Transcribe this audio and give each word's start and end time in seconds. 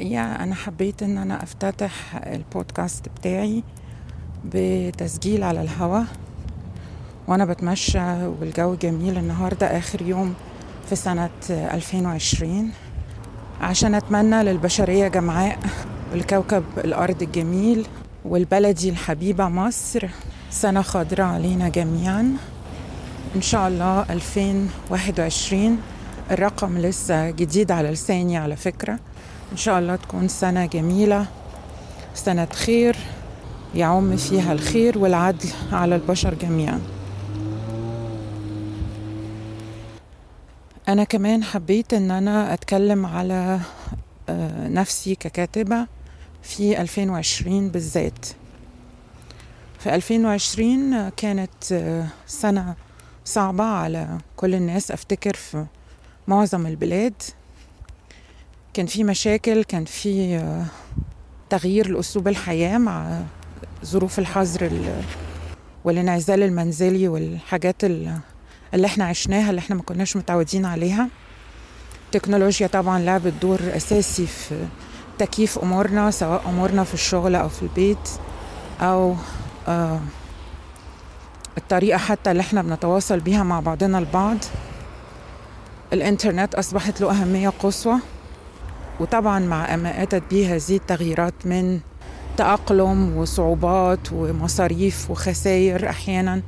الحقيقة 0.00 0.44
أنا 0.44 0.54
حبيت 0.54 1.02
إن 1.02 1.18
أنا 1.18 1.42
أفتتح 1.42 1.92
البودكاست 2.26 3.08
بتاعي 3.08 3.62
بتسجيل 4.44 5.42
على 5.42 5.62
الهوا 5.62 6.04
وأنا 7.28 7.44
بتمشى 7.44 8.26
والجو 8.26 8.74
جميل 8.74 9.18
النهاردة 9.18 9.66
آخر 9.78 10.02
يوم 10.02 10.34
في 10.88 10.96
سنة 10.96 11.30
2020 11.50 12.70
عشان 13.60 13.94
أتمنى 13.94 14.42
للبشرية 14.42 15.08
جمعاء 15.08 15.58
والكوكب 16.12 16.64
الأرض 16.78 17.22
الجميل 17.22 17.86
والبلدي 18.24 18.90
الحبيبة 18.90 19.48
مصر 19.48 20.08
سنة 20.50 20.82
خضراء 20.82 21.26
علينا 21.26 21.68
جميعا. 21.68 22.36
إن 23.36 23.42
شاء 23.42 23.68
الله 23.68 24.02
2021 24.10 25.78
الرقم 26.30 26.78
لسه 26.78 27.30
جديد 27.30 27.72
على 27.72 27.90
لساني 27.90 28.36
على 28.36 28.56
فكرة. 28.56 28.98
إن 29.52 29.56
شاء 29.56 29.78
الله 29.78 29.96
تكون 29.96 30.28
سنة 30.28 30.66
جميلة 30.66 31.26
سنة 32.14 32.48
خير 32.52 32.96
يعم 33.74 34.16
فيها 34.16 34.52
الخير 34.52 34.98
والعدل 34.98 35.48
على 35.72 35.96
البشر 35.96 36.34
جميعا. 36.34 36.80
أنا 40.88 41.04
كمان 41.04 41.44
حبيت 41.44 41.94
إن 41.94 42.10
أنا 42.10 42.54
أتكلم 42.54 43.06
على 43.06 43.60
نفسي 44.58 45.14
ككاتبة 45.14 45.86
في 46.42 46.80
2020 46.80 47.68
بالذات. 47.68 48.26
في 49.78 49.94
2020 49.94 51.08
كانت 51.08 52.04
سنة 52.26 52.74
صعبة 53.24 53.64
على 53.64 54.18
كل 54.36 54.54
الناس. 54.54 54.90
أفتكر 54.90 55.34
في 55.34 55.66
معظم 56.28 56.66
البلاد 56.66 57.22
كان 58.74 58.86
في 58.86 59.04
مشاكل 59.04 59.64
كان 59.64 59.84
في 59.84 60.40
تغيير 61.50 61.88
لأسلوب 61.88 62.28
الحياة 62.28 62.78
مع 62.78 63.20
ظروف 63.84 64.18
الحظر 64.18 64.70
والانعزال 65.84 66.42
المنزلي 66.42 67.08
والحاجات 67.08 67.84
اللي 67.84 68.20
إحنا 68.84 69.04
عشناها 69.04 69.50
اللي 69.50 69.58
إحنا 69.58 69.76
ما 69.76 69.82
كناش 69.82 70.16
متعودين 70.16 70.64
عليها. 70.64 71.08
التكنولوجيا 72.06 72.66
طبعا 72.66 72.98
لعبت 72.98 73.32
دور 73.42 73.60
أساسي 73.76 74.26
في 74.26 74.66
تكييف 75.18 75.58
أمورنا 75.58 76.10
سواء 76.10 76.42
أمورنا 76.48 76.84
في 76.84 76.94
الشغل 76.94 77.34
أو 77.34 77.48
في 77.48 77.62
البيت 77.62 78.08
أو 78.80 79.14
آه 79.68 80.00
الطريقة 81.58 81.98
حتى 81.98 82.30
اللي 82.30 82.40
إحنا 82.40 82.62
بنتواصل 82.62 83.20
بيها 83.20 83.42
مع 83.42 83.60
بعضنا 83.60 83.98
البعض. 83.98 84.36
الإنترنت 85.92 86.54
أصبحت 86.54 87.00
له 87.00 87.10
أهمية 87.10 87.48
قصوى. 87.48 87.96
وطبعا 89.00 89.38
مع 89.38 89.76
ما 89.76 90.02
أتت 90.02 90.22
به 90.30 90.54
هذه 90.56 90.76
التغييرات 90.76 91.34
من 91.44 91.80
تأقلم 92.36 93.16
وصعوبات 93.16 94.12
ومصاريف 94.12 95.10
وخسائر 95.10 95.88
أحيانا. 95.90 96.42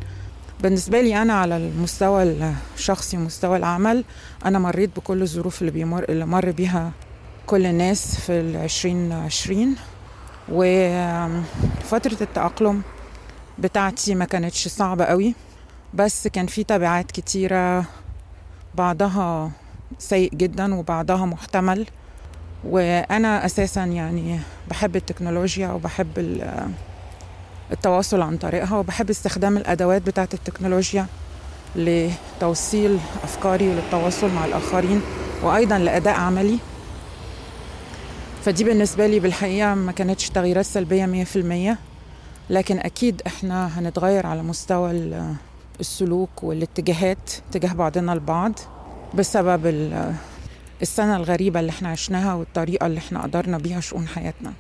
بالنسبة 0.62 1.00
لي 1.00 1.23
أنا 1.23 1.33
على 1.33 1.56
المستوى 1.56 2.53
الشخصي 2.77 3.17
ومستوى 3.17 3.56
العمل 3.56 4.05
أنا 4.45 4.58
مريت 4.58 4.97
بكل 4.97 5.23
الظروف 5.23 5.61
اللي 5.61 5.73
بيمر 5.73 6.05
اللي 6.08 6.27
مر 6.27 6.50
بيها 6.50 6.91
كل 7.47 7.67
الناس 7.67 8.20
في 8.20 8.33
العشرين 8.33 9.12
عشرين. 9.12 9.77
وفترة 10.48 12.17
التأقلم 12.20 12.83
بتاعتي 13.58 14.14
ما 14.14 14.24
كانتش 14.24 14.68
صعبة 14.68 15.05
قوي 15.05 15.35
بس 15.95 16.29
كان 16.29 16.46
في 16.46 16.64
تبعات 16.64 17.11
كتيرة 17.11 17.85
بعضها 18.74 19.51
سيء 19.98 20.35
جدا 20.35 20.74
وبعضها 20.74 21.27
محتمل. 21.27 21.86
وأنا 22.64 23.46
أساسا 23.46 23.84
يعني 23.84 24.39
بحب 24.70 24.96
التكنولوجيا 24.96 25.68
وبحب 25.68 26.08
التواصل 27.73 28.20
عن 28.20 28.36
طريقها 28.36 28.78
وبحب 28.78 29.11
استخدام 29.11 29.56
الأدوات 29.56 30.02
بتاعة 30.02 30.28
التكنولوجيا 30.34 31.06
لتوصيل 31.77 32.98
أفكاري 33.24 33.68
وللتواصل 33.68 34.30
مع 34.34 34.45
الآخرين 34.45 35.00
وأيضا 35.42 35.78
لأداء 35.78 36.14
عملي. 36.14 36.58
فدي 38.45 38.64
بالنسبة 38.64 39.06
لي 39.06 39.20
بالحقيقة 39.20 39.74
ما 39.74 39.92
كانتش 39.92 40.29
تغييرات 40.30 40.64
سلبية 40.64 41.06
مية 41.06 41.24
في 41.24 41.36
المية 41.36 41.79
لكن 42.50 42.79
أكيد 42.79 43.23
إحنا 43.27 43.79
هنتغير 43.79 44.27
على 44.27 44.42
مستوى 44.42 44.90
السلوك 45.80 46.42
والاتجاهات 46.42 47.30
تجاه 47.52 47.73
بعضنا 47.73 48.12
البعض 48.12 48.52
بسبب 49.14 49.67
السنة 50.83 51.17
الغريبة 51.17 51.61
اللي 51.61 51.71
إحنا 51.71 51.89
عشناها 51.89 52.35
والطريقة 52.35 52.87
اللي 52.87 52.99
إحنا 52.99 53.23
قدرنا 53.23 53.59
بيها 53.59 53.81
شؤون 53.81 54.09
حياتنا. 54.09 54.53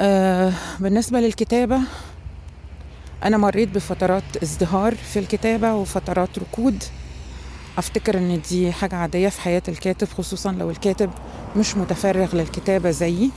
آه 0.00 0.52
بالنسبة 0.80 1.20
للكتابة 1.20 1.80
أنا 3.24 3.36
مريت 3.36 3.68
بفترات 3.68 4.36
ازدهار 4.42 4.94
في 4.94 5.18
الكتابة 5.18 5.74
وفترات 5.74 6.38
ركود. 6.38 6.84
أفتكر 7.78 8.18
إن 8.18 8.40
دي 8.50 8.72
حاجة 8.72 8.96
عادية 8.96 9.28
في 9.28 9.40
حياة 9.40 9.62
الكاتب 9.68 10.08
خصوصا 10.08 10.52
لو 10.52 10.70
الكاتب 10.70 11.10
مش 11.56 11.76
متفرغ 11.76 12.36
للكتابة 12.36 12.90
زيي. 12.90 13.30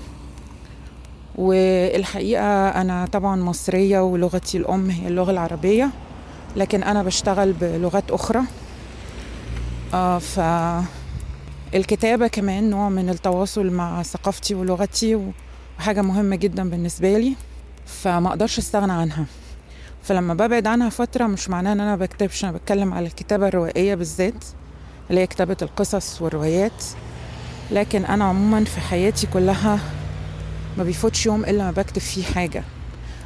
والحقيقة 1.35 2.69
أنا 2.69 3.05
طبعا 3.05 3.35
مصرية 3.43 3.99
ولغتي 3.99 4.57
الأم 4.57 4.89
هي 4.89 5.07
اللغة 5.07 5.31
العربية 5.31 5.89
لكن 6.55 6.83
أنا 6.83 7.03
بشتغل 7.03 7.53
بلغات 7.53 8.11
أخرى. 8.11 8.41
آه 9.93 10.19
فالكتابة 11.73 12.27
كمان 12.27 12.69
نوع 12.69 12.89
من 12.89 13.09
التواصل 13.09 13.69
مع 13.71 14.03
ثقافتي 14.03 14.55
ولغتي 14.55 15.31
وحاجة 15.79 16.01
مهمة 16.01 16.35
جدا 16.35 16.69
بالنسبة 16.69 17.17
لي 17.17 17.33
فما 17.85 18.29
أقدرش 18.29 18.57
أستغنى 18.59 18.91
عنها. 18.91 19.25
فلما 20.03 20.33
ببعد 20.33 20.67
عنها 20.67 20.89
فترة 20.89 21.27
مش 21.27 21.49
معناه 21.49 21.73
إن 21.73 21.79
أنا 21.79 21.95
بكتبش 21.95 22.43
أنا 22.43 22.51
بتكلم 22.51 22.93
على 22.93 23.07
الكتابة 23.07 23.47
الروائية 23.47 23.95
بالذات 23.95 24.45
اللي 25.09 25.21
هي 25.21 25.27
كتابة 25.27 25.57
القصص 25.61 26.21
والروايات. 26.21 26.83
لكن 27.71 28.05
أنا 28.05 28.25
عموما 28.25 28.63
في 28.63 28.79
حياتي 28.79 29.27
كلها 29.27 29.79
ما 30.77 30.83
بيفوتش 30.83 31.25
يوم 31.25 31.45
إلا 31.45 31.63
ما 31.63 31.71
بكتب 31.71 32.01
فيه 32.01 32.23
حاجة 32.23 32.63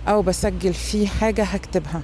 أو 0.08 0.22
بسجل 0.22 0.74
فيه 0.74 1.08
حاجة 1.08 1.44
هكتبها. 1.44 2.02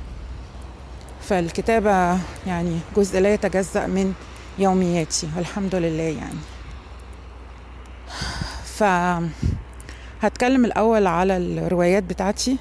فالكتابة 1.21 2.19
يعني 2.47 2.79
جزء 2.97 3.19
لا 3.19 3.33
يتجزأ 3.33 3.87
من 3.87 4.13
يومياتي 4.59 5.29
والحمد 5.35 5.75
لله 5.75 6.03
يعني. 6.03 6.39
ف 8.63 8.83
هتكلم 10.21 10.65
الأول 10.65 11.07
على 11.07 11.37
الروايات 11.37 12.03
بتاعتي. 12.03 12.57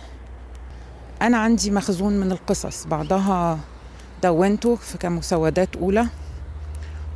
أنا 1.23 1.39
عندي 1.39 1.71
مخزون 1.71 2.13
من 2.21 2.33
القصص 2.33 2.87
بعضها 2.87 3.59
دونته 4.23 4.79
كمسودات 5.01 5.77
أولى 5.77 6.07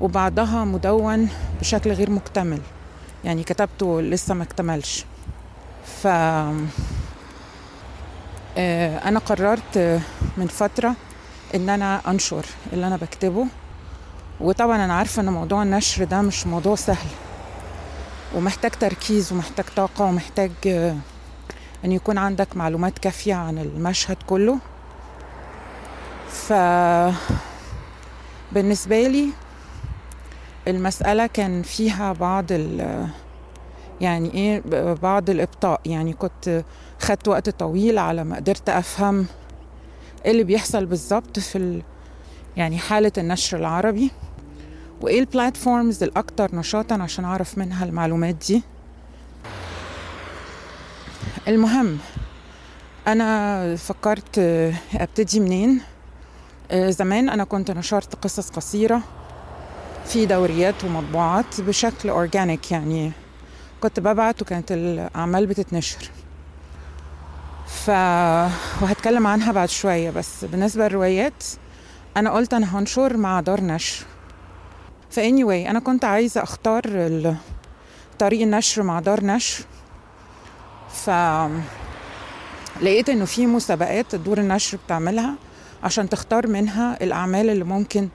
وبعضها 0.01 0.65
مدون 0.65 1.29
بشكل 1.61 1.93
غير 1.93 2.11
مكتمل 2.11 2.61
يعني 3.25 3.43
كتبته 3.43 4.01
لسه 4.03 4.35
ما 4.35 4.43
اكتملش. 4.43 5.05
ف 6.03 6.07
أنا 9.07 9.19
قررت 9.19 10.01
من 10.37 10.47
فترة 10.47 10.95
إن 11.55 11.69
أنا 11.69 12.11
أنشر 12.11 12.47
اللي 12.73 12.87
أنا 12.87 12.97
بكتبه. 12.97 13.47
وطبعا 14.43 14.85
أنا 14.85 14.95
عارفة 14.95 15.23
إن 15.23 15.29
موضوع 15.29 15.63
النشر 15.63 16.05
ده 16.05 16.21
مش 16.23 16.47
موضوع 16.47 16.75
سهل. 16.75 17.09
ومحتاج 18.37 18.71
تركيز 18.71 19.33
ومحتاج 19.33 19.65
طاقة 19.77 20.05
ومحتاج 20.05 20.51
أن 21.85 21.93
يكون 21.93 22.19
عندك 22.19 22.57
معلومات 22.57 22.99
كافية 22.99 23.35
عن 23.35 23.59
المشهد 23.59 24.17
كله. 24.27 24.59
ف 26.29 26.53
بالنسبة 28.53 29.09
لي 29.09 29.29
المسألة 30.69 31.27
كان 31.27 31.63
فيها 31.63 32.13
بعض 32.13 32.45
ال 32.51 33.07
يعني 34.01 34.35
إيه 34.35 34.63
بعض 34.95 35.31
الإبطاء. 35.31 35.81
يعني 35.87 36.13
كنت 36.13 36.65
خدت 37.01 37.29
وقت 37.29 37.51
طويل 37.51 37.99
على 37.99 38.25
ما 38.25 38.37
قدرت 38.37 38.69
أفهم 38.69 39.27
إيه 40.25 40.31
اللي 40.31 40.45
بيحصل 40.45 40.87
بالظبط 40.87 41.39
في 41.39 41.59
ال 41.59 41.83
يعني 42.57 42.79
حالة 42.79 43.13
النشر 43.19 43.59
العربي. 43.59 44.11
وإيه 45.03 45.21
ال 45.21 45.29
platforms 45.29 46.03
الاكثر 46.03 46.57
نشاطا 46.57 47.03
عشان 47.03 47.25
أعرف 47.25 47.59
منها 47.59 47.85
المعلومات 47.85 48.35
دي؟ 48.35 48.63
المهم 51.49 51.99
أنا 53.07 53.77
فكرت 53.77 54.39
أبتدي 54.95 55.41
منين؟ 55.41 55.81
زمان 56.75 57.29
أنا 57.29 57.45
كنت 57.45 57.71
نشرت 57.71 58.15
قصص 58.15 58.51
قصيرة 58.51 59.03
في 60.07 60.27
دوريات 60.27 60.85
ومطبوعات 60.85 61.61
بشكل 61.61 62.09
organic 62.09 62.73
يعني. 62.73 63.13
كنت 63.81 64.01
ببعت 64.01 64.43
وكانت 64.43 64.73
الأعمال 64.73 65.47
بتتنشر. 65.47 66.11
ف 67.67 67.89
وهتكلم 68.83 69.27
عنها 69.27 69.53
بعد 69.53 69.69
شوية 69.69 70.11
بس 70.11 70.45
بالنسبة 70.45 70.85
للروايات 70.89 71.45
أنا 72.17 72.31
قلت 72.31 72.55
أنا 72.55 72.79
هنشر 72.79 73.17
مع 73.17 73.41
دار 73.41 73.61
نشر. 73.61 74.05
ف 75.13 75.21
anyway 75.21 75.69
أنا 75.69 75.79
كنت 75.79 76.05
عايزة 76.05 76.43
أختار 76.43 77.37
طريق 78.19 78.43
النشر 78.43 78.83
مع 78.83 79.01
دار 79.01 79.25
نشر. 79.25 79.65
ف 80.89 81.11
لقيت 82.83 83.09
إنه 83.09 83.25
في 83.25 83.47
مسابقات 83.47 84.15
دور 84.15 84.39
النشر 84.39 84.79
بتعملها 84.87 85.35
عشان 85.83 86.09
تختار 86.09 86.47
منها 86.47 87.03
الأعمال 87.03 87.51
اللي 87.51 87.65
ممكن 87.65 88.09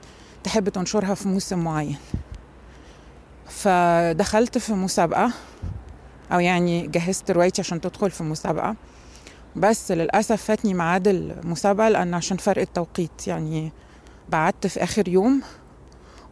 تحب 0.44 0.68
تنشرها 0.68 1.14
في 1.14 1.28
موسم 1.28 1.58
معين. 1.58 1.96
فدخلت 3.48 4.58
في 4.58 4.72
مسابقة 4.72 5.32
أو 6.32 6.40
يعني 6.40 6.86
جهزت 6.86 7.30
روايتي 7.30 7.60
عشان 7.60 7.80
تدخل 7.80 8.10
في 8.10 8.22
مسابقة. 8.22 8.76
بس 9.56 9.92
للأسف 9.92 10.42
فاتني 10.42 10.74
ميعاد 10.74 11.08
المسابقة 11.08 11.88
لأن 11.88 12.14
عشان 12.14 12.36
فرق 12.36 12.60
التوقيت 12.60 13.26
يعني 13.26 13.72
بعدت 14.28 14.66
في 14.66 14.82
آخر 14.82 15.08
يوم. 15.08 15.42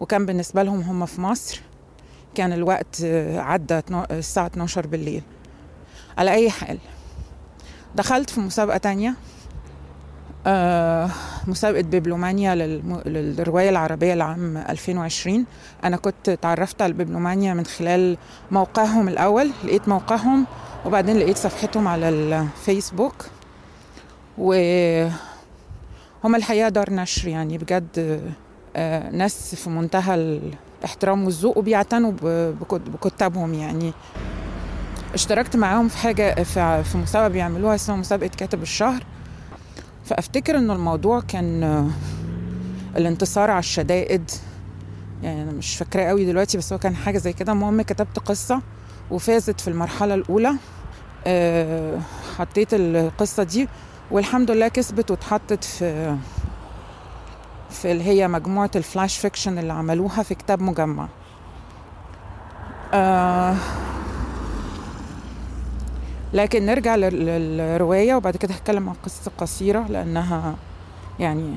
وكان 0.00 0.26
بالنسبة 0.26 0.62
لهم 0.62 0.80
هم 0.80 1.06
في 1.06 1.20
مصر 1.20 1.60
كان 2.34 2.52
الوقت 2.52 3.02
عدى 3.36 3.80
الساعة 4.10 4.46
12 4.46 4.86
بالليل 4.86 5.22
على 6.18 6.30
أي 6.30 6.50
حال 6.50 6.78
دخلت 7.94 8.30
في 8.30 8.40
مسابقة 8.40 8.76
تانية 8.76 9.14
آه 10.46 11.10
مسابقة 11.46 11.82
بيبلومانيا. 11.82 12.54
للرواية 13.06 13.70
العربية 13.70 14.14
لعام 14.14 14.56
2020 14.56 15.44
أنا 15.84 15.96
كنت 15.96 16.30
تعرفت 16.30 16.82
على 16.82 16.90
البيبلومانيا 16.90 17.54
من 17.54 17.66
خلال 17.66 18.16
موقعهم 18.50 19.08
الأول 19.08 19.50
لقيت 19.64 19.88
موقعهم 19.88 20.46
وبعدين 20.86 21.16
لقيت 21.16 21.36
صفحتهم 21.36 21.88
على 21.88 22.08
الفيسبوك 22.08 23.14
و 24.38 24.54
الحقيقة 26.36 26.68
دار 26.68 26.92
نشر 26.92 27.28
يعني 27.28 27.58
بجد 27.58 27.88
آه 27.98 28.45
ناس 29.12 29.54
في 29.54 29.70
منتهى 29.70 30.14
الاحترام 30.14 31.24
والذوق 31.24 31.58
وبيعتنوا 31.58 32.12
بكتابهم 32.70 33.54
يعني. 33.54 33.92
اشتركت 35.14 35.56
معاهم 35.56 35.88
في 35.88 35.96
حاجة 35.96 36.42
في 36.82 36.98
مسابقة 36.98 37.28
بيعملوها 37.28 37.74
اسمها 37.74 37.96
مسابقة 37.96 38.30
كاتب 38.36 38.62
الشهر. 38.62 39.04
فافتكر 40.04 40.58
ان 40.58 40.70
الموضوع 40.70 41.20
كان 41.20 41.90
الانتصار 42.96 43.50
على 43.50 43.58
الشدائد. 43.58 44.30
يعني 45.22 45.42
أنا 45.42 45.52
مش 45.52 45.76
فاكراه 45.76 46.04
قوي 46.04 46.24
دلوقتي 46.24 46.58
بس 46.58 46.72
هو 46.72 46.78
كان 46.78 46.96
حاجة 46.96 47.18
زي 47.18 47.32
كده. 47.32 47.52
المهم 47.52 47.82
كتبت 47.82 48.18
قصة 48.18 48.62
وفازت 49.10 49.60
في 49.60 49.68
المرحلة 49.68 50.14
الأولى. 50.14 50.52
أه 51.26 51.98
حطيت 52.38 52.68
القصة 52.72 53.42
دي 53.42 53.68
والحمد 54.10 54.50
لله 54.50 54.68
كسبت 54.68 55.10
واتحطت 55.10 55.64
في 55.64 56.16
في 57.70 57.92
اللي 57.92 58.04
هي 58.04 58.28
مجموعة 58.28 58.70
الفلاش 58.76 59.18
فيكشن 59.18 59.58
اللي 59.58 59.72
عملوها 59.72 60.22
في 60.22 60.34
كتاب 60.34 60.62
مجمع. 60.62 61.08
أه 62.94 63.54
لكن 66.32 66.66
نرجع 66.66 66.96
للرواية 66.96 68.14
وبعد 68.14 68.36
كده 68.36 68.54
هتكلم 68.54 68.88
عن 68.88 68.94
قصة 69.04 69.30
قصيرة 69.38 69.86
لأنها 69.88 70.54
يعني 71.20 71.56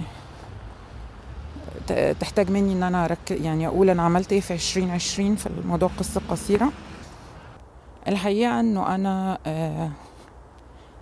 تحتاج 2.19 2.51
مني 2.51 2.73
إن 2.73 2.83
أنا 2.83 3.05
أرك... 3.05 3.31
يعني 3.31 3.67
أقول 3.67 3.89
أنا 3.89 4.03
عملت 4.03 4.31
إيه 4.33 4.41
في 4.41 4.53
2020 4.53 5.35
في 5.35 5.47
الموضوع 5.47 5.89
قصة 5.99 6.21
قصيرة. 6.29 6.71
الحقيقة 8.07 8.59
إنه 8.59 8.95
أنا 8.95 9.37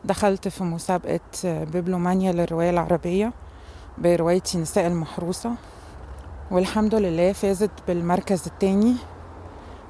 دخلت 0.05 0.47
في 0.47 0.63
مسابقة 0.63 1.19
بيبلومانيا 1.45 2.31
للرواية 2.31 2.69
العربية. 2.69 3.33
بروايتي 3.97 4.57
نساء 4.57 4.87
المحروسة 4.87 5.51
والحمد 6.51 6.95
لله 6.95 7.33
فازت 7.33 7.71
بالمركز 7.87 8.47
الثاني 8.47 8.95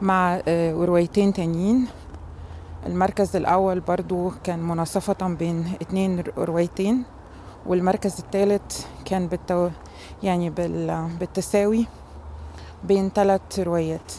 مع 0.01 0.41
روايتين 0.87 1.33
تانيين. 1.33 1.87
المركز 2.85 3.35
الأول 3.35 3.79
برضو 3.79 4.31
كان 4.43 4.59
مناصفة 4.59 5.27
بين 5.27 5.73
اتنين 5.81 6.23
روايتين 6.37 7.03
والمركز 7.65 8.19
الثالث 8.19 8.85
كان 9.05 9.27
بالتو... 9.27 9.69
يعني 10.23 10.49
بال... 10.49 11.09
بالتساوي 11.19 11.85
بين 12.83 13.09
ثلاث 13.09 13.59
روايات. 13.59 14.11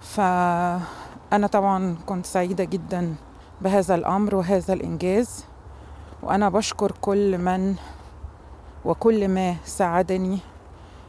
فأنا 0.00 1.46
طبعا 1.52 1.96
كنت 2.06 2.26
سعيدة 2.26 2.64
جدا 2.64 3.14
بهذا 3.60 3.94
الأمر 3.94 4.34
وهذا 4.34 4.74
الإنجاز 4.74 5.44
وأنا 6.22 6.48
بشكر 6.48 6.92
كل 7.00 7.38
من 7.38 7.74
وكل 8.84 9.28
ما 9.28 9.56
ساعدني 9.64 10.38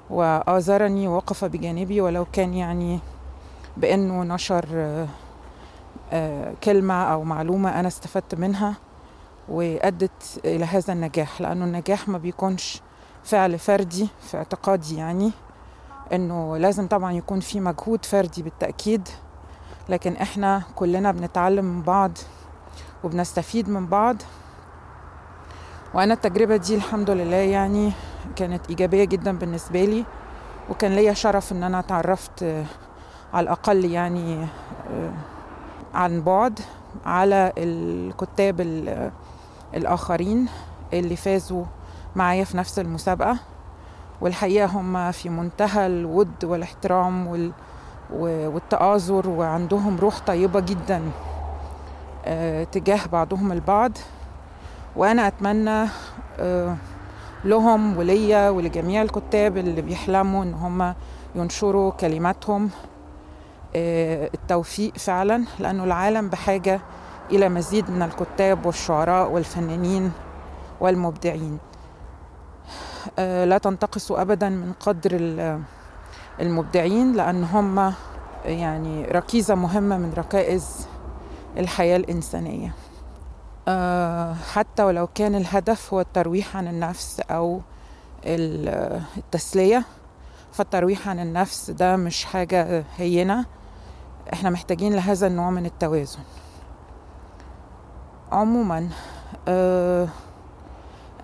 وآزرني 0.10 1.08
ووقف 1.08 1.46
بجانبي 1.46 2.02
ولو 2.02 2.26
كان 2.34 2.54
يعني 2.54 3.00
بأنه 3.78 4.24
نشر 4.24 4.66
كلمة 6.64 7.04
أو 7.04 7.24
معلومة 7.24 7.80
أنا 7.80 7.88
استفدت 7.88 8.36
منها 8.36 8.74
وأدت 9.50 10.42
إلى 10.46 10.66
هذا 10.66 10.94
النجاح. 10.94 11.42
لأنه 11.42 11.66
النجاح 11.66 12.08
ما 12.10 12.18
بيكونش 12.18 12.82
فعل 13.24 13.60
فردي 13.60 14.08
في 14.22 14.38
اعتقادي 14.38 14.96
يعني 14.98 15.32
إنه 16.14 16.58
لازم 16.58 16.88
طبعا 16.88 17.12
يكون 17.12 17.40
في 17.40 17.60
مجهود 17.60 18.06
فردي 18.06 18.44
بالتأكيد. 18.44 19.10
لكن 19.90 20.16
إحنا 20.16 20.62
كلنا 20.76 21.12
بنتعلم 21.12 21.66
من 21.66 21.82
بعض 21.82 22.12
وبنستفيد 23.04 23.70
من 23.70 23.88
بعض. 23.88 24.16
وأنا 25.94 26.14
التجربة 26.14 26.56
دي 26.58 26.76
الحمد 26.76 27.10
لله 27.10 27.36
يعني 27.36 27.92
كانت 28.36 28.70
إيجابية 28.70 29.04
جدا 29.04 29.38
بالنسبة 29.38 29.86
لي 29.86 30.06
وكان 30.70 30.92
ليا 30.96 31.14
شرف 31.14 31.52
إن 31.52 31.64
أنا 31.64 31.82
تعرفت 31.82 32.44
على 33.34 33.44
الأقل 33.44 33.86
يعني 33.86 34.46
عن 35.94 36.22
بعد 36.22 36.60
على 37.06 37.54
الكتاب 37.58 38.62
الآخرين 39.74 40.48
اللي 40.94 41.16
فازوا 41.16 41.66
معايا 42.16 42.44
في 42.44 42.58
نفس 42.58 42.80
المسابقة. 42.80 43.38
والحقيقة 44.22 44.66
هم 44.66 45.12
في 45.12 45.30
منتهى 45.30 45.88
الود 45.88 46.46
والاحترام 46.46 47.28
وال 47.28 47.52
والتآزر 48.22 49.30
وعندهم 49.30 49.98
روح 50.00 50.20
طيبة 50.20 50.60
جدا 50.60 51.02
تجاه 52.72 53.00
بعضهم 53.12 53.52
البعض. 53.52 53.92
وأنا 54.96 55.28
أتمنى 55.28 55.88
لهم 57.46 57.98
وليا 57.98 58.50
ولجميع 58.50 59.02
الكتاب 59.02 59.58
اللي 59.58 59.82
بيحلموا 59.82 60.44
إن 60.44 60.54
هم 60.54 60.94
ينشروا 61.36 61.92
كلماتهم 61.92 62.70
التوفيق 63.76 64.98
فعلا 64.98 65.44
لأنه 65.60 65.84
العالم 65.84 66.30
بحاجة 66.30 66.82
إلى 67.32 67.50
مزيد 67.50 67.92
من 67.92 68.02
الكتاب 68.02 68.66
والشعراء 68.66 69.32
والفنانين 69.32 70.12
والمبدعين. 70.80 71.58
لا 73.18 73.58
تنتقصوا 73.58 74.22
أبدا 74.22 74.50
من 74.50 74.74
قدر 74.80 75.12
المبدعين 76.42 77.14
لأن 77.14 77.44
هم 77.44 77.94
يعني 78.46 79.06
ركيزة 79.06 79.56
مهمة 79.56 79.98
من 79.98 80.14
ركائز 80.18 80.88
الحياة 81.58 81.98
الإنسانية. 81.98 82.74
حتى 84.54 84.84
ولو 84.84 85.08
كان 85.08 85.36
الهدف 85.36 85.94
هو 85.94 86.02
الترويح 86.02 86.58
عن 86.58 86.68
النفس 86.68 87.22
أو 87.32 87.62
التسلية 89.18 89.84
فالترويح 90.52 91.10
عن 91.10 91.20
النفس 91.20 91.70
ده 91.72 91.96
مش 91.96 92.26
حاجة 92.26 92.84
هينة. 92.98 93.46
إحنا 94.34 94.50
محتاجين 94.50 94.94
لهذا 94.96 95.28
النوع 95.28 95.50
من 95.50 95.66
التوازن. 95.66 96.20
عموما 98.32 98.90
آه 99.48 100.08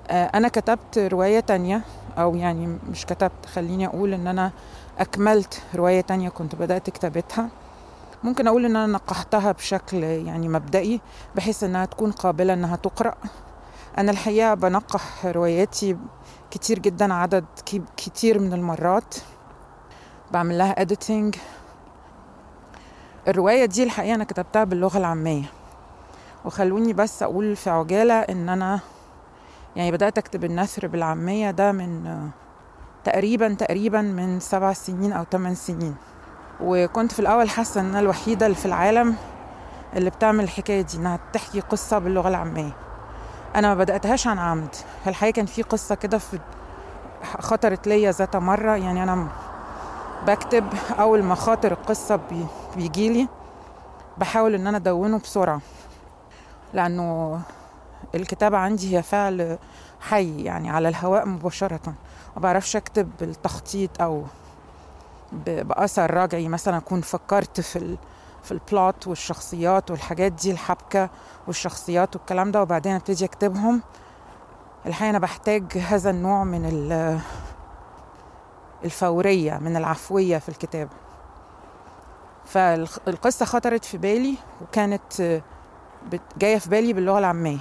آه 0.10 0.26
أنا 0.26 0.48
كتبت 0.48 0.98
رواية 0.98 1.40
تانية 1.40 1.82
أو 2.18 2.36
يعني 2.36 2.78
مش 2.90 3.06
كتبت 3.06 3.46
خليني 3.54 3.86
أقول 3.88 4.14
إن 4.14 4.28
أنا 4.28 4.52
أكملت 5.00 5.62
رواية 5.76 6.02
تانية 6.02 6.30
كنت 6.30 6.56
بدأت 6.56 6.90
كتابتها. 6.90 7.50
ممكن 8.24 8.48
أقول 8.48 8.66
إن 8.66 8.76
أنا 8.76 8.94
نقحتها 8.94 9.52
بشكل 9.52 10.04
يعني 10.04 10.50
مبدئي 10.50 11.02
بحيث 11.36 11.64
إنها 11.64 11.86
تكون 11.86 12.12
قابلة 12.12 12.54
إنها 12.54 12.76
تقرأ. 12.76 13.16
أنا 13.98 14.12
الحقيقة 14.12 14.54
بنقح 14.54 15.26
رواياتي 15.26 15.98
كتير 16.52 16.80
جدا 16.80 17.14
عدد 17.14 17.46
كتير 17.98 18.40
من 18.40 18.54
المرات. 18.54 19.16
بعمل 20.32 20.58
لها 20.58 20.76
editing. 20.86 21.38
الرواية 23.28 23.66
دي 23.66 23.84
الحقيقة 23.84 24.16
أنا 24.16 24.24
كتبتها 24.24 24.64
باللغة 24.64 24.98
العامية. 24.98 25.46
وخلوني 26.46 26.94
بس 26.94 27.24
أقول 27.24 27.56
في 27.56 27.70
عجالة 27.70 28.14
إن 28.14 28.50
أنا 28.50 28.80
يعني 29.76 29.92
بدأت 29.92 30.18
أكتب 30.18 30.44
النثر 30.44 30.88
بالعامية 30.88 31.52
ده 31.52 31.72
من 31.72 32.20
تقريبا 33.04 33.54
تقريبا 33.54 34.02
من 34.02 34.40
سبع 34.40 34.74
سنين 34.74 35.14
أو 35.14 35.24
ثمان 35.32 35.56
سنين. 35.56 35.96
وكنت 36.62 37.12
في 37.12 37.20
الأول 37.20 37.50
حاسة 37.50 37.82
إن 37.82 37.86
أنا 37.86 38.00
الوحيدة 38.00 38.46
اللي 38.46 38.58
في 38.58 38.66
العالم 38.66 39.16
اللي 39.96 40.10
بتعمل 40.10 40.44
الحكاية 40.44 40.82
دي 40.82 40.98
إنها 40.98 41.20
تحكي 41.34 41.60
قصة 41.60 42.00
باللغة 42.00 42.28
العامية. 42.30 42.72
أنا 43.56 43.68
ما 43.68 43.76
بدأتهاش 43.76 44.28
عن 44.28 44.40
عمد. 44.40 44.76
الحقيقة 45.08 45.36
كان 45.36 45.46
في 45.46 45.62
قصة 45.62 45.96
كده 45.96 46.18
في 46.18 46.40
خطرت 47.40 47.88
ليا 47.88 48.12
ذات 48.12 48.36
مرة. 48.36 48.76
يعني 48.76 49.04
أنا 49.04 49.28
بكتب 50.28 50.66
أول 51.00 51.24
ما 51.24 51.36
خاطر 51.36 51.72
القصة 51.72 52.16
بي 52.16 52.46
بيجيلي 52.76 53.28
بحاول 54.18 54.56
إن 54.56 54.68
أنا 54.68 54.78
أدونه 54.78 55.20
بسرعة. 55.20 55.62
لأنه 56.74 57.40
الكتابة 58.16 58.58
عندي 58.58 58.98
هي 58.98 59.04
فعل 59.04 59.58
حي 60.02 60.44
يعني 60.44 60.70
على 60.70 60.90
الهواء 60.90 61.26
مباشرة. 61.26 61.94
ما 62.36 62.42
بعرفش 62.42 62.76
أكتب 62.76 63.10
بالتخطيط 63.20 64.02
أو 64.02 64.24
بأثر 65.32 66.14
رجعي 66.14 66.48
مثلا 66.48 66.78
أكون 66.78 67.02
فكرت 67.02 67.62
في 67.62 67.76
ال 67.76 67.98
في 68.44 68.52
البلوت 68.52 69.08
والشخصيات 69.08 69.92
والحاجات 69.92 70.32
دي 70.32 70.52
الحبكة 70.52 71.10
والشخصيات 71.48 72.16
والكلام 72.16 72.52
ده 72.52 72.62
وبعدين 72.62 72.96
أبتدي 72.96 73.26
أكتبهم. 73.26 73.82
الحقيقة 74.86 75.10
أنا 75.10 75.20
بحتاج 75.20 75.78
هذا 75.78 76.10
النوع 76.10 76.44
من 76.44 76.66
الفورية 78.86 79.58
من 79.58 79.78
العفوية 79.78 80.38
في 80.38 80.50
الكتابة. 80.50 80.90
فالقصة 82.46 83.46
خطرت 83.46 83.86
في 83.86 83.98
بالي 83.98 84.36
وكانت 84.62 85.42
جاية 86.38 86.58
في 86.58 86.70
بالي 86.70 86.94
باللغة 86.94 87.20
العامية. 87.20 87.58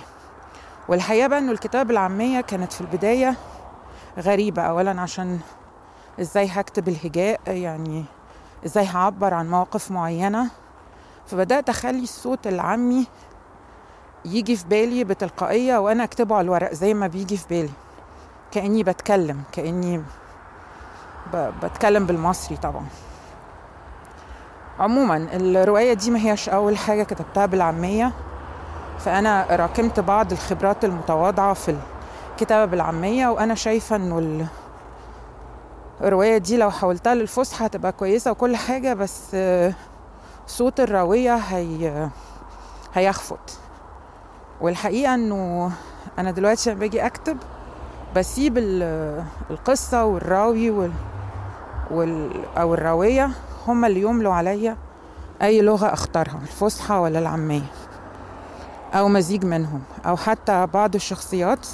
والحقيقة 0.88 1.26
بقى 1.28 1.38
إنه 1.38 1.52
الكتابة 1.52 1.90
العامية 1.90 2.40
كانت 2.40 2.72
في 2.72 2.80
البداية 2.80 3.34
غريبة. 4.18 4.62
أولا 4.62 5.00
عشان 5.00 5.40
إزاي 6.20 6.46
هكتب 6.46 6.88
الهجاء 6.88 7.40
يعني 7.46 8.04
إزاي 8.66 8.86
هعبر 8.86 9.34
عن 9.34 9.50
مواقف 9.50 9.90
معينة. 9.90 10.50
فبدأت 11.26 11.68
أخلي 11.68 12.02
الصوت 12.02 12.46
العامي 12.46 13.06
يجي 14.24 14.56
في 14.56 14.66
بالي 14.66 15.04
بتلقائية 15.04 15.78
وأنا 15.78 16.04
أكتبه 16.04 16.36
على 16.36 16.44
الورق 16.44 16.72
زي 16.72 16.94
ما 16.94 17.06
بيجي 17.06 17.36
في 17.36 17.46
بالي. 17.50 17.70
كأني 18.50 18.82
بتكلم 18.82 19.42
كأني 19.52 20.02
بتكلم 21.34 22.06
بالمصري 22.06 22.56
طبعا. 22.56 22.86
عموما 24.78 25.16
الرواية 25.32 25.92
دي 25.92 26.10
ما 26.10 26.18
هيش 26.18 26.48
أول 26.48 26.76
حاجة 26.78 27.02
كتبتها 27.02 27.46
بالعامية. 27.46 28.12
فأنا 28.98 29.46
راكمت 29.50 30.00
بعض 30.00 30.32
الخبرات 30.32 30.84
المتواضعة 30.84 31.54
في 31.54 31.76
الكتابة 32.32 32.64
بالعامية 32.70 33.28
وأنا 33.28 33.54
شايفة 33.54 33.96
إنه 33.96 34.46
الرواية 36.00 36.38
دي 36.38 36.56
لو 36.56 36.70
حولتها 36.70 37.14
للفصحى 37.14 37.66
هتبقى 37.66 37.92
كويسة 37.92 38.30
وكل 38.30 38.56
حاجة 38.56 38.94
بس 38.94 39.36
صوت 40.46 40.80
الراوية 40.80 41.34
هي 41.36 42.08
هيخفت 42.94 43.58
والحقيقة 44.60 45.14
إنه 45.14 45.72
أنا 46.18 46.30
دلوقتي 46.30 46.70
لما 46.70 46.80
باجي 46.80 47.06
أكتب 47.06 47.36
بسيب 48.16 48.58
القصة 49.50 50.04
والراوي 50.04 50.70
وال... 50.70 50.92
وال... 51.90 52.30
أو 52.58 52.74
الراوية 52.74 53.30
هما 53.66 53.86
اللي 53.86 54.00
يملوا 54.00 54.34
عليا 54.34 54.76
أي 55.42 55.60
لغة 55.60 55.86
أختارها 55.92 56.38
الفصحى 56.42 56.94
ولا 56.94 57.18
العامية 57.18 57.62
أو 58.94 59.08
مزيج 59.08 59.44
منهم 59.44 59.82
أو 60.06 60.16
حتى 60.16 60.66
بعض 60.66 60.94
الشخصيات 60.94 61.66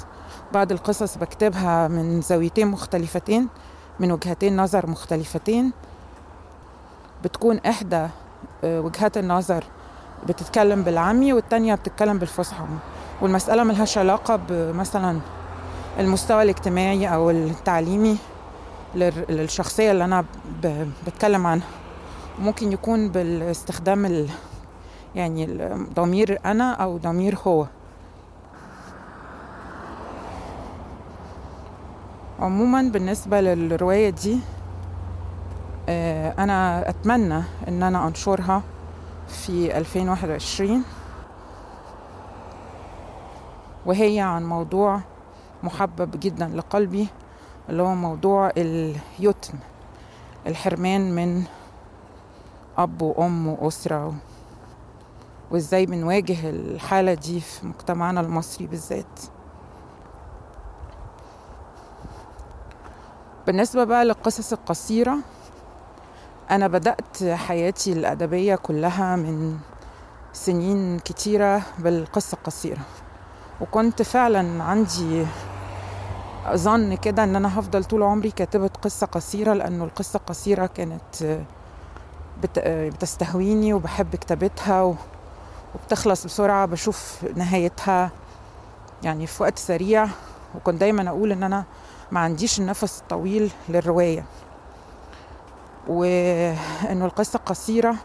بعض 0.53 0.71
القصص 0.71 1.17
بكتبها 1.17 1.87
من 1.87 2.21
زاويتين 2.21 2.67
مختلفتين 2.67 3.47
من 3.99 4.11
وجهتين 4.11 4.57
نظر 4.57 4.89
مختلفتين. 4.89 5.71
بتكون 7.23 7.57
إحدى 7.57 8.07
وجهات 8.63 9.17
النظر 9.17 9.63
بتتكلم 10.27 10.83
بالعامي 10.83 11.33
والتانية 11.33 11.75
بتتكلم 11.75 12.17
بالفصحى. 12.17 12.65
والمسألة 13.21 13.63
ملهاش 13.63 13.97
علاقة 13.97 14.39
بمثلا 14.49 15.19
المستوى 15.99 16.43
الاجتماعي 16.43 17.07
أو 17.07 17.29
التعليمي 17.29 18.17
للشخصية 19.29 19.91
اللي 19.91 20.05
أنا 20.05 20.25
بتكلم 21.07 21.47
عنها. 21.47 21.67
ممكن 22.39 22.71
يكون 22.71 23.09
بالاستخدام 23.09 24.05
ال 24.05 24.29
يعني 25.15 25.45
ضمير 25.93 26.39
أنا 26.45 26.73
أو 26.73 26.97
ضمير 26.97 27.37
هو. 27.47 27.65
عموما 32.45 32.81
بالنسبة 32.81 33.41
للرواية 33.41 34.09
دي 34.09 34.39
أنا 36.39 36.89
أتمنى 36.89 37.43
إن 37.67 37.83
أنا 37.83 38.07
أنشرها 38.07 38.61
في 39.27 39.77
2021 39.77 40.83
وهي 43.85 44.19
عن 44.19 44.45
موضوع 44.45 44.99
محبب 45.63 46.19
جدا 46.19 46.47
لقلبي 46.47 47.07
اللي 47.69 47.83
هو 47.83 47.95
موضوع 47.95 48.51
اليتم 48.57 49.53
الحرمان 50.47 51.15
من 51.15 51.43
أب 52.77 53.01
وأم 53.01 53.47
وأسرة 53.47 54.13
وإزاي 55.51 55.85
بنواجه 55.85 56.49
الحالة 56.49 57.13
دي 57.13 57.39
في 57.39 57.67
مجتمعنا 57.67 58.21
المصري 58.21 58.67
بالذات. 58.67 59.19
بالنسبة 63.47 63.83
بقى 63.83 64.05
للقصص 64.05 64.53
القصيرة 64.53 65.17
أنا 66.51 66.67
بدأت 66.67 67.23
حياتي 67.23 67.91
الأدبية 67.93 68.55
كلها 68.55 69.15
من 69.15 69.57
سنين 70.33 70.99
كتيرة 70.99 71.61
بالقصة 71.79 72.35
القصيرة. 72.35 72.81
وكنت 73.61 74.01
فعلا 74.01 74.63
عندي 74.63 75.25
ظن 76.53 76.95
كده 76.95 77.23
إن 77.23 77.35
أنا 77.35 77.59
هفضل 77.59 77.83
طول 77.83 78.03
عمري 78.03 78.31
كاتبة 78.31 78.69
قصة 78.81 79.07
قصيرة 79.07 79.53
لأنه 79.53 79.83
القصة 79.83 80.17
القصيرة 80.17 80.65
كانت 80.65 81.39
بتستهويني 82.63 83.73
وبحب 83.73 84.15
كتابتها 84.15 84.95
وبتخلص 85.75 86.25
بسرعة 86.25 86.65
بشوف 86.65 87.25
نهايتها 87.35 88.11
يعني 89.03 89.27
في 89.27 89.43
وقت 89.43 89.59
سريع. 89.59 90.07
وكنت 90.55 90.79
دايما 90.79 91.09
أقول 91.09 91.31
إن 91.31 91.43
أنا 91.43 91.63
ما 92.11 92.19
عنديش 92.19 92.59
النفس 92.59 92.99
الطويل 92.99 93.51
للرواية. 93.69 94.25
وإنه 95.87 97.05
القصة 97.05 97.37
القصيرة 97.37 97.95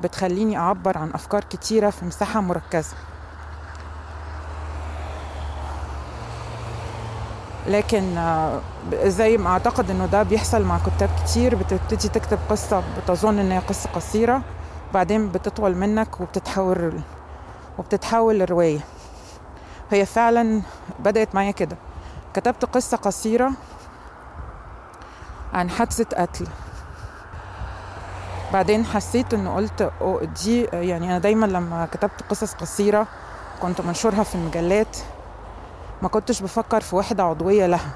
بتخليني 0.00 0.58
أعبر 0.58 0.98
عن 0.98 1.10
أفكار 1.14 1.44
كتيرة 1.44 1.90
في 1.90 2.04
مساحة 2.04 2.40
مركزة. 2.40 2.94
لكن 7.66 8.18
زي 8.92 9.36
ما 9.36 9.50
أعتقد 9.50 9.90
إنه 9.90 10.06
ده 10.06 10.22
بيحصل 10.22 10.62
مع 10.62 10.78
كتاب 10.78 11.10
كتير 11.24 11.54
بتبتدي 11.54 12.08
تكتب 12.08 12.38
قصة 12.50 12.82
بتظن 12.98 13.38
إن 13.38 13.52
هي 13.52 13.58
قصة 13.58 13.88
قصيرة 13.90 14.42
بعدين 14.94 15.28
بتطول 15.28 15.74
منك 15.76 16.20
وبتتحول 16.20 17.00
وبتتحول 17.78 18.38
لرواية. 18.38 18.80
هي 19.90 20.06
فعلا 20.06 20.62
بدأت 20.98 21.34
معايا 21.34 21.50
كده. 21.50 21.76
كتبت 22.36 22.64
قصة 22.64 22.96
قصيرة 22.96 23.52
عن 25.52 25.70
حادثة 25.70 26.22
قتل. 26.22 26.46
بعدين 28.52 28.84
حسيت 28.84 29.34
إنه 29.34 29.56
قلت 29.56 29.90
دي 30.44 30.64
يعني 30.64 31.06
أنا 31.06 31.18
دايما 31.18 31.46
لما 31.46 31.86
كتبت 31.92 32.22
قصص 32.30 32.54
قصيرة 32.54 33.06
كنت 33.62 33.80
منشرها 33.80 34.22
في 34.22 34.34
المجلات 34.34 34.96
ما 36.02 36.08
كنتش 36.08 36.42
بفكر 36.42 36.80
في 36.80 36.96
وحدة 36.96 37.22
عضوية 37.22 37.66
لها. 37.66 37.90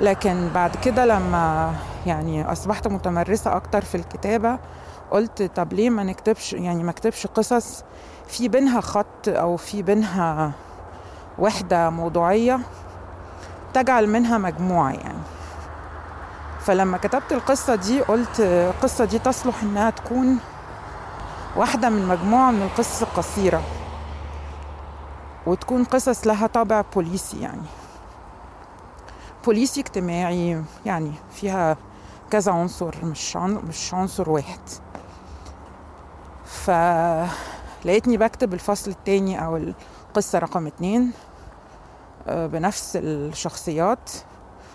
لكن 0.00 0.48
بعد 0.54 0.76
كده 0.76 1.06
لما 1.06 1.74
يعني 2.06 2.52
أصبحت 2.52 2.88
متمرسة 2.88 3.56
أكتر 3.56 3.84
في 3.84 3.94
الكتابة 3.94 4.58
قلت 5.10 5.42
طب 5.42 5.72
ليه 5.72 5.90
ما 5.90 6.02
نكتبش 6.02 6.52
يعني 6.52 6.82
ما 6.82 6.90
اكتبش 6.90 7.26
قصص 7.26 7.84
في 8.26 8.48
بينها 8.48 8.80
خط 8.80 9.28
أو 9.28 9.56
في 9.56 9.82
بينها 9.82 10.52
وحدة 11.38 11.90
موضوعية؟ 11.90 12.60
تجعل 13.74 14.06
منها 14.08 14.38
مجموعة 14.38 14.90
يعني. 14.92 15.18
فلما 16.60 16.98
كتبت 16.98 17.32
القصة 17.32 17.74
دي 17.74 18.00
قلت 18.00 18.40
القصة 18.40 19.04
دي 19.04 19.18
تصلح 19.18 19.62
إنها 19.62 19.90
تكون 19.90 20.38
واحدة 21.56 21.88
من 21.88 22.08
مجموعة 22.08 22.50
من 22.50 22.62
القصص 22.62 23.02
القصيرة 23.02 23.62
وتكون 25.46 25.84
قصص 25.84 26.26
لها 26.26 26.46
طابع 26.46 26.84
بوليسي 26.94 27.40
يعني. 27.40 27.62
بوليسي 29.44 29.80
اجتماعي 29.80 30.62
يعني 30.86 31.12
فيها 31.30 31.76
كذا 32.30 32.52
عنصر 32.52 32.94
مش. 33.02 33.36
مش 33.36 33.94
عنصر 33.94 34.30
واحد. 34.30 34.60
فلقيتني 36.44 38.16
بكتب 38.16 38.54
الفصل 38.54 38.90
التاني 38.90 39.44
أو 39.44 39.56
القصة 39.56 40.38
رقم 40.38 40.66
اتنين. 40.66 41.12
بنفس 42.30 42.96
الشخصيات 42.96 44.10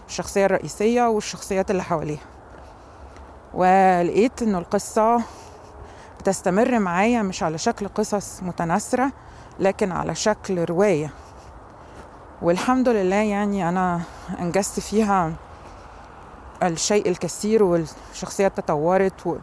الشخصية 0.07 0.45
الرئيسية 0.45 1.07
والشخصيات 1.07 1.71
اللي 1.71 1.83
حواليها. 1.83 2.21
ولقيت 3.53 4.41
إنه 4.41 4.57
القصة 4.57 5.21
بتستمر 6.19 6.79
معايا 6.79 7.21
مش 7.21 7.43
على 7.43 7.57
شكل 7.57 7.87
قصص 7.87 8.43
متناثرة 8.43 9.11
لكن 9.59 9.91
على 9.91 10.15
شكل 10.15 10.65
رواية. 10.65 11.09
والحمد 12.41 12.89
لله 12.89 13.15
يعني 13.15 13.69
أنا 13.69 14.01
أنجزت 14.39 14.79
فيها 14.79 15.31
الشيء 16.63 17.09
الكثير 17.09 17.63
والشخصيات 17.63 18.57
تطورت 18.57 19.27
و... 19.27 19.35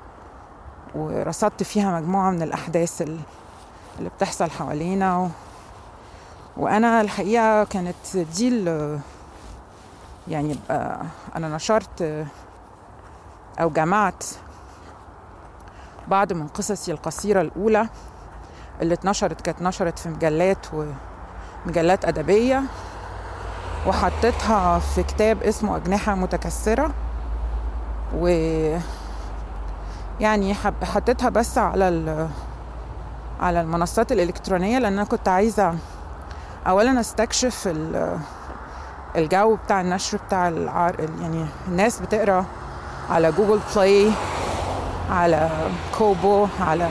ورصدت 0.94 1.62
فيها 1.62 2.00
مجموعة 2.00 2.30
من 2.30 2.42
الأحداث 2.42 3.02
اللي 3.02 3.20
بتحصل 4.16 4.50
حوالينا 4.50 5.18
و... 5.18 5.28
وأنا 6.56 7.00
الحقيقة 7.00 7.64
كانت 7.64 8.16
دي. 8.16 8.64
يعني 10.28 10.56
أنا 11.36 11.48
نشرت 11.56 12.26
أو 13.60 13.70
جمعت 13.70 14.24
بعض 16.08 16.32
من 16.32 16.48
قصصي 16.48 16.92
القصيرة 16.92 17.40
الأولى 17.40 17.88
اللي 18.82 18.94
اتنشرت 18.94 19.40
كانت 19.40 19.62
نشرت 19.62 19.98
في 19.98 20.08
مجلات 20.08 20.66
ومجلات 21.66 22.04
أدبية 22.04 22.62
وحطيتها 23.86 24.78
في 24.78 25.02
كتاب 25.02 25.42
اسمه 25.42 25.76
أجنحة 25.76 26.14
متكسرة 26.14 26.90
و 28.16 28.26
يعني 30.20 30.54
حطيتها 30.82 31.28
بس 31.28 31.58
على 31.58 32.28
على 33.40 33.60
المنصات 33.60 34.12
الإلكترونية 34.12 34.78
لأن 34.78 34.92
أنا 34.92 35.04
كنت 35.04 35.28
عايزة 35.28 35.74
أولا 36.68 37.00
أستكشف 37.00 37.68
الجو 39.16 39.56
بتاع 39.56 39.80
النشر 39.80 40.18
بتاع 40.26 40.48
العار 40.48 40.96
يعني 41.20 41.46
الناس 41.68 42.00
بتقرأ 42.00 42.44
على 43.10 43.32
Google 43.32 43.60
Play 43.74 44.10
على 45.10 45.50
Kobo 45.98 46.46
على 46.60 46.84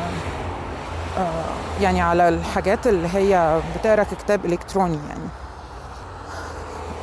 آه 1.17 1.43
يعني 1.81 2.01
على 2.01 2.29
الحاجات 2.29 2.87
اللي 2.87 3.07
هي 3.13 3.61
بتقرأ 3.75 4.03
ككتاب 4.03 4.45
إلكتروني 4.45 4.99
يعني. 5.09 5.29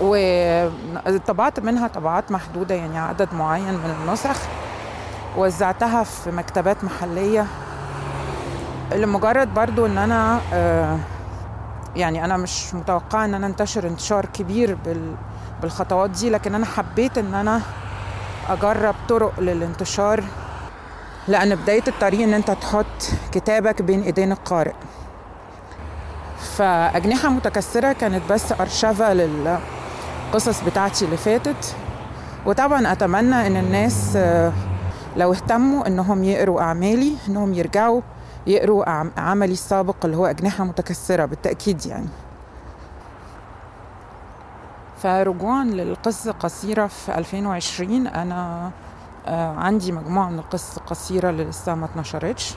وطبعت 0.01 1.61
منها 1.61 1.89
طبعات 1.89 2.33
محدودة 2.33 2.75
يعني 2.75 2.99
عدد 2.99 3.29
معين 3.35 3.75
من 3.75 3.97
النسخ. 4.01 4.37
وزعتها 5.37 6.03
في 6.03 6.31
مكتبات 6.31 6.85
محلية. 6.85 7.47
لمجرد 8.93 9.55
برضو 9.55 9.87
إن 9.87 9.99
أنا 9.99 10.41
آه 10.53 10.99
يعني 11.97 12.25
أنا 12.25 12.37
مش 12.37 12.75
متوقعة 12.75 13.25
إن 13.25 13.35
أنا 13.35 13.47
أنتشر 13.47 13.87
انتشار 13.87 14.27
كبير 14.27 14.79
بالخطوات 15.63 16.11
دي 16.11 16.31
لكن 16.31 16.55
أنا 16.55 16.67
حبيت 16.67 17.19
إن 17.19 17.35
أنا 17.35 17.61
أجرب 18.49 18.95
طرق 19.09 19.41
للانتشار 19.41 20.25
لأن 21.29 21.55
بداية 21.55 21.83
الطريق 21.89 22.21
إن 22.21 22.35
أنت 22.35 22.51
تحط 22.51 22.87
كتابك 23.33 23.83
بين 23.83 24.03
إيدين 24.03 24.33
القارئ. 24.33 24.73
فأجنحة 26.57 27.29
متكسرة 27.29 27.93
كانت 27.93 28.23
بس 28.33 28.53
أرشفة 28.53 29.13
للقصص 29.15 30.61
بتاعتي 30.67 31.05
اللي 31.05 31.17
فاتت. 31.17 31.75
وطبعا 32.47 32.93
أتمنى 32.93 33.47
إن 33.47 33.57
الناس 33.57 34.19
لو 35.17 35.33
اهتموا 35.33 35.87
إنهم 35.87 36.25
يقروا 36.25 36.61
أعمالي 36.61 37.13
إنهم 37.29 37.55
يرجعوا 37.55 38.01
يقروا 38.47 38.85
عملي 39.21 39.53
السابق 39.53 39.97
اللي 40.05 40.17
هو 40.17 40.27
أجنحة 40.27 40.65
متكسرة 40.65 41.25
بالتأكيد 41.25 41.87
يعني. 41.87 42.09
فرجوعا 45.03 45.65
للقصة 45.65 46.31
القصيرة 46.31 46.87
في 46.87 47.19
2020 47.19 48.07
أنا 48.07 48.71
عندي 49.59 49.93
مجموعة 49.93 50.29
من 50.29 50.39
القصص 50.39 50.77
القصيرة 50.77 51.31
اللي 51.31 51.45
لسه 51.45 51.75
ما 51.75 51.85
اتنشرتش. 51.85 52.55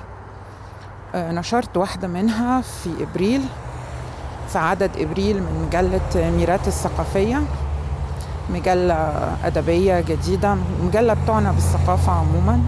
نشرت 1.16 1.78
واحدة 1.78 2.08
منها 2.08 2.62
في 2.62 3.04
إبريل 3.04 3.42
في 4.48 4.58
عدد 4.58 4.92
إبريل 4.98 5.44
من 5.44 5.66
مجلة 5.68 6.32
ميرات 6.38 6.68
الثقافية. 6.68 7.42
مجلة 8.50 8.96
أدبية 9.44 10.00
جديدة 10.00 10.56
مجلة 10.84 11.14
بتعنى 11.14 11.52
بالثقافة 11.52 12.12
عموما. 12.12 12.62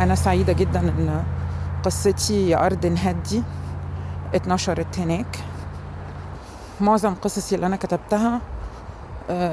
وأنا 0.00 0.14
سعيدة 0.14 0.52
جدا 0.52 0.80
إن 0.80 1.24
قصتي 1.84 2.48
يا 2.50 2.66
أرض 2.66 2.96
هدي 3.04 3.42
اتنشرت 4.34 4.98
هناك. 4.98 5.38
معظم 6.80 7.14
قصصي 7.14 7.54
اللي 7.54 7.66
أنا 7.66 7.76
كتبتها 7.76 8.40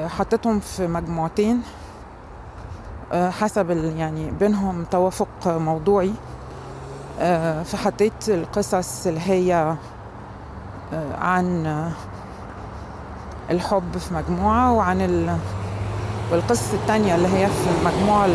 حطيتهم 0.08 0.60
في 0.60 0.86
مجموعتين 0.86 1.62
حسب 3.12 3.70
يعني 3.96 4.30
بينهم 4.30 4.84
توافق 4.84 5.28
موضوعي. 5.46 6.12
فحطيت 7.64 8.28
القصص 8.28 9.06
اللي 9.06 9.20
هي 9.20 9.76
عن 11.18 11.66
الحب 13.50 13.98
في 13.98 14.14
مجموعة 14.14 14.72
وعن 14.72 15.00
ال... 15.00 15.36
والقصة 16.32 16.74
التانية 16.74 17.14
اللي 17.14 17.28
هي 17.28 17.46
في 17.46 17.68
المجموعة 17.80 18.28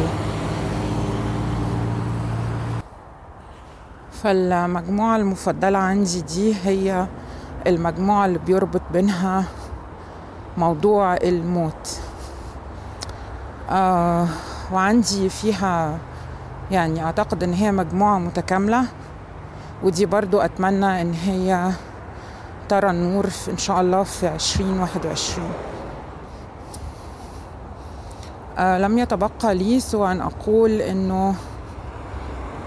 فالمجموعة 4.23 5.15
المفضلة 5.15 5.77
عندي 5.77 6.21
دي 6.21 6.55
هي 6.63 7.07
المجموعة 7.67 8.25
اللي 8.25 8.39
بيربط 8.39 8.81
بينها 8.93 9.43
موضوع 10.57 11.13
الموت. 11.15 11.99
آه 13.69 14.27
وعندي 14.73 15.29
فيها 15.29 15.97
يعني 16.71 17.03
أعتقد 17.03 17.43
إن 17.43 17.53
هي 17.53 17.71
مجموعة 17.71 18.19
متكاملة 18.19 18.85
ودي 19.83 20.05
برضو 20.05 20.39
أتمنى 20.39 21.01
إن 21.01 21.13
هي 21.13 21.69
ترى 22.69 22.89
النور 22.89 23.25
إن 23.49 23.57
شاء 23.57 23.81
الله 23.81 24.03
في 24.03 24.27
عشرين 24.27 24.79
واحد 24.79 25.05
وعشرين. 25.05 25.51
آه 28.57 28.77
لم 28.77 28.97
يتبقى 28.97 29.55
لي 29.55 29.79
سوى 29.79 30.11
أن 30.11 30.21
أقول 30.21 30.71
إنه 30.71 31.35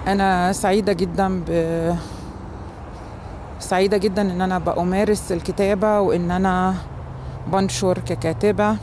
أنا 0.06 0.52
سعيدة 0.52 0.92
جدا 0.92 1.42
ب 1.48 1.96
سعيدة 3.60 3.96
جدا 3.96 4.22
إن 4.22 4.40
أنا 4.40 4.58
بأمارس 4.58 5.32
الكتابة 5.32 6.00
وإن 6.00 6.30
أنا 6.30 6.74
بنشر 7.52 7.98
ككاتبة. 7.98 8.76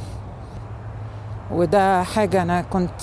وده 1.52 2.04
حاجة 2.04 2.42
أنا 2.42 2.62
كنت 2.62 3.02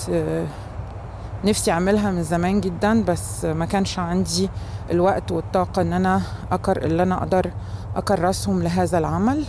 نفسي 1.44 1.70
أعملها 1.70 2.10
من 2.10 2.22
زمان 2.22 2.60
جدا 2.60 3.02
بس 3.02 3.44
ما 3.44 3.66
كانش 3.66 3.98
عندي 3.98 4.50
الوقت 4.90 5.32
والطاقة 5.32 5.82
إن 5.82 5.92
أنا 5.92 6.22
أكر 6.52 6.76
اللي 6.84 7.02
أنا 7.02 7.14
أقدر 7.14 7.50
أكرسهم 7.96 8.62
لهذا 8.62 8.98
العمل. 8.98 9.44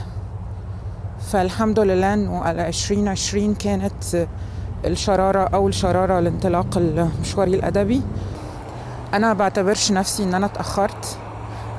فالحمد 1.31 1.79
لله 1.79 2.13
إنه 2.13 2.39
على 2.39 2.61
عشرين 2.61 3.07
عشرين 3.07 3.55
كانت 3.55 4.27
الشرارة 4.85 5.39
أول 5.39 5.73
شرارة 5.73 6.19
لانطلاق 6.19 6.77
مشواري 7.21 7.55
الأدبي. 7.55 8.01
أنا 9.13 9.33
بعتبرش 9.33 9.91
نفسي 9.91 10.23
إن 10.23 10.33
أنا 10.33 10.45
اتأخرت. 10.45 11.17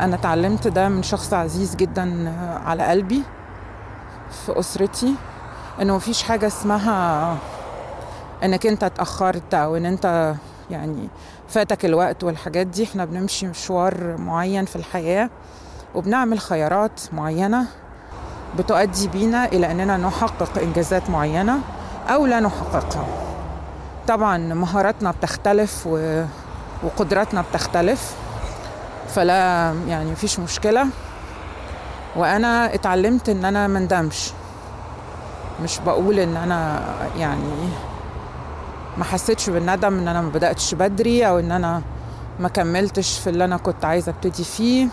أنا 0.01 0.15
اتعلمت 0.15 0.69
ده 0.69 0.89
من 0.89 1.03
شخص 1.03 1.33
عزيز 1.35 1.77
جدا 1.77 2.33
على 2.67 2.83
قلبي 2.83 3.23
في 4.47 4.59
أسرتي 4.59 5.15
إنه 5.83 5.97
مفيش 5.97 6.23
حاجة 6.23 6.47
اسمها 6.47 7.37
إنك 8.45 8.67
أنت 8.67 8.85
اتأخرت 8.85 9.55
أو 9.55 9.77
إن 9.77 9.87
أنت 9.87 10.35
يعني 10.71 11.09
فاتك 11.49 11.85
الوقت 11.85 12.25
والحاجات 12.25 12.67
دي. 12.67 12.85
إحنا 12.85 13.05
بنمشي 13.05 13.47
مشوار 13.47 14.17
معين 14.17 14.65
في 14.65 14.77
الحياة 14.77 15.31
وبنعمل 15.95 16.39
خيارات 16.41 17.01
معينة 17.13 17.67
بتؤدي 18.59 19.09
بينا 19.09 19.45
إلى 19.45 19.71
أننا 19.71 19.97
نحقق 19.97 20.59
إنجازات 20.63 21.11
معينة 21.11 21.59
أو 22.09 22.27
لا 22.27 22.41
نحققها. 22.41 23.07
طبعا 24.09 24.39
مهاراتنا 24.39 25.11
بتختلف 25.11 25.87
و... 25.87 26.25
وقدراتنا 26.85 27.45
بتختلف 27.51 28.17
فلا 29.09 29.75
يعني 29.89 30.11
مفيش 30.11 30.39
مشكلة. 30.39 30.87
وأنا 32.17 32.75
اتعلمت 32.75 33.29
إن 33.29 33.45
أنا 33.45 33.69
مندمش 33.69 34.31
مش 35.63 35.79
بقول 35.79 36.19
إن 36.19 36.37
أنا 36.37 36.83
يعني 37.19 37.69
ما 38.99 39.05
حسيتش 39.05 39.51
بالندم 39.51 39.99
إن 39.99 40.09
أنا 40.09 40.21
ما 40.21 40.29
بدأتش 40.29 40.75
بدري 40.75 41.29
أو 41.29 41.39
إن 41.39 41.53
أنا 41.53 41.83
ما 42.41 42.49
كملتش 42.49 43.19
في 43.19 43.31
اللي 43.31 43.45
أنا 43.45 43.57
كنت 43.57 43.85
عايزة 43.85 44.11
أبتدي 44.13 44.45
فيه. 44.45 44.89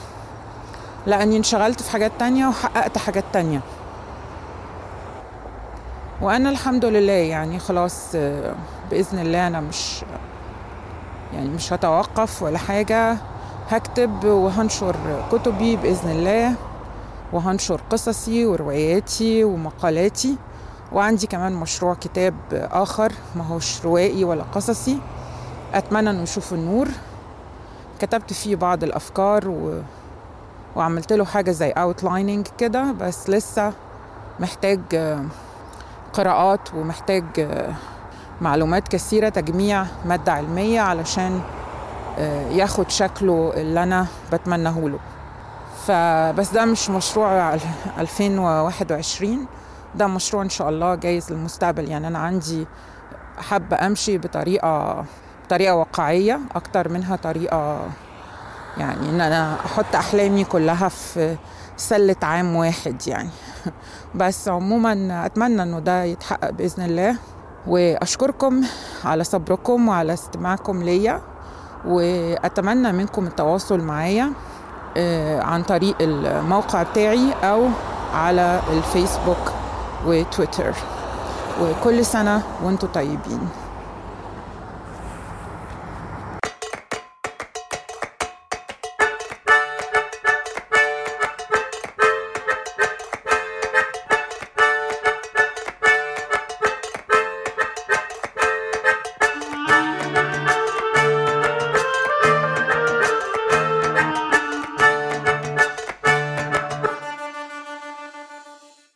لأني 1.08 1.38
انشغلت 1.38 1.82
في 1.82 1.92
حاجات 1.92 2.12
تانية 2.20 2.48
وحققت 2.48 2.98
حاجات 2.98 3.24
تانية. 3.34 3.60
وأنا 6.22 6.50
الحمد 6.50 6.86
لله 6.86 7.14
يعني 7.14 7.60
خلاص 7.60 8.16
بإذن 8.92 9.20
الله 9.20 9.48
أنا 9.48 9.60
مش 9.60 10.02
يعني 11.34 11.50
مش 11.50 11.74
هتوقف 11.74 12.44
ولا 12.44 12.58
حاجة. 12.58 13.18
هكتب 13.70 14.26
وهنشر 14.26 14.96
كتبي 15.32 15.76
بإذن 15.76 16.12
الله 16.12 16.54
وهنشر 17.34 17.82
قصصي 17.90 18.46
ورواياتي 18.46 19.44
ومقالاتي. 19.44 20.38
وعندي 20.92 21.28
كمان 21.28 21.54
مشروع 21.54 21.94
كتاب 21.94 22.34
آخر 22.54 23.12
ما 23.36 23.48
هوش 23.48 23.86
روائي 23.86 24.24
ولا 24.24 24.44
قصصي. 24.44 25.00
أتمنى 25.74 26.10
أنه 26.10 26.22
يشوف 26.22 26.54
النور. 26.54 26.88
كتبت 28.00 28.34
فيه 28.34 28.56
بعض 28.56 28.84
الأفكار 28.84 29.48
و... 29.48 29.82
وعملت 30.76 31.14
له 31.14 31.26
حاجة 31.26 31.52
زي 31.52 31.74
outlining 31.74 32.50
كده 32.58 32.92
بس 32.92 33.30
لسه 33.30 33.74
محتاج 34.40 34.80
قراءات 36.14 36.74
ومحتاج 36.74 37.24
معلومات 38.42 38.88
كثيرة 38.88 39.30
تجميع 39.30 39.86
مادة 40.06 40.32
علمية 40.34 40.82
علشان 40.82 41.42
آه، 42.20 42.50
ياخد 42.50 42.90
شكله 42.90 43.54
اللي 43.56 43.84
أنا 43.84 44.08
بتمناه 44.34 44.80
له 44.80 45.00
فبس 45.88 46.50
ده 46.50 46.66
مش 46.66 46.90
مشروع 46.90 47.58
2021 47.98 49.46
ده 49.96 50.08
مشروع 50.08 50.44
إن 50.44 50.50
شاء 50.50 50.70
الله 50.70 50.96
جايز 50.96 51.32
للمستقبل. 51.32 51.90
يعني 51.90 52.08
أنا 52.08 52.20
عندي 52.20 52.68
حابة 53.38 53.88
أمشي 53.88 54.18
بطريقة 54.18 55.06
طريقة 55.50 55.76
واقعية 55.76 56.40
أكتر 56.56 56.90
منها 56.90 57.16
طريقة 57.16 57.88
يعني 58.78 59.10
إن 59.10 59.22
أنا 59.22 59.56
أحط 59.66 59.96
أحلامي 59.96 60.44
كلها 60.44 60.90
في 60.90 61.36
سلة 61.78 62.16
عام 62.24 62.56
واحد 62.56 63.08
يعني. 63.08 63.30
بس 64.16 64.48
عموما 64.48 65.26
أتمنى 65.26 65.64
إنه 65.64 65.80
ده 65.80 66.04
يتحقق 66.04 66.50
بإذن 66.50 66.86
الله. 66.86 67.16
وأشكركم 67.68 68.62
على 69.06 69.24
صبركم 69.24 69.88
وعلى 69.88 70.14
استماعكم 70.14 70.84
ليا 70.84 71.22
وأتمنى 71.86 72.92
منكم 72.92 73.28
التواصل 73.28 73.80
معايا 73.80 74.32
آه، 74.98 75.42
عن 75.42 75.64
طريق 75.64 75.96
الموقع 76.02 76.84
بتاعي 76.84 77.34
أو 77.44 77.66
على 78.14 78.60
الفيسبوك 78.74 79.52
وتويتر. 80.06 80.74
وكل 81.62 82.06
سنة 82.06 82.42
وأنتم 82.64 82.88
طيبين. 82.88 83.40